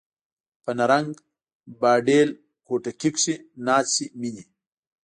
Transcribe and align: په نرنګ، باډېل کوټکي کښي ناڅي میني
په 0.63 0.71
نرنګ، 0.77 1.09
باډېل 1.79 2.29
کوټکي 2.67 3.09
کښي 3.15 3.35
ناڅي 3.65 4.05
میني 4.19 4.45